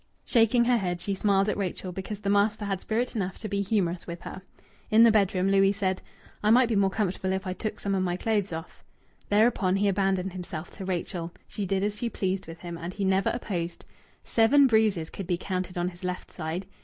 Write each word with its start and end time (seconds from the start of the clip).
Shaking 0.25 0.65
her 0.65 0.77
head, 0.79 0.99
she 0.99 1.13
smiled 1.13 1.47
at 1.47 1.57
Rachel, 1.59 1.91
because 1.91 2.21
the 2.21 2.29
master 2.31 2.65
had 2.65 2.81
spirit 2.81 3.15
enough 3.15 3.37
to 3.37 3.47
be 3.47 3.61
humorous 3.61 4.07
with 4.07 4.21
her. 4.21 4.41
In 4.89 5.03
the 5.03 5.11
bedroom, 5.11 5.49
Louis 5.51 5.71
said, 5.73 6.01
"I 6.41 6.49
might 6.49 6.69
be 6.69 6.75
more 6.75 6.89
comfortable 6.89 7.33
if 7.33 7.45
I 7.45 7.53
took 7.53 7.79
some 7.79 7.93
of 7.93 8.01
my 8.01 8.17
clothes 8.17 8.51
off." 8.51 8.83
Thereupon 9.29 9.75
he 9.75 9.87
abandoned 9.87 10.33
himself 10.33 10.71
to 10.71 10.85
Rachel. 10.85 11.31
She 11.47 11.67
did 11.67 11.83
as 11.83 11.97
she 11.97 12.09
pleased 12.09 12.47
with 12.47 12.61
him, 12.61 12.79
and 12.79 12.93
he 12.95 13.05
never 13.05 13.29
opposed. 13.29 13.85
Seven 14.25 14.65
bruises 14.65 15.11
could 15.11 15.27
be 15.27 15.37
counted 15.37 15.77
on 15.77 15.89
his 15.89 16.03
left 16.03 16.31
side. 16.31 16.65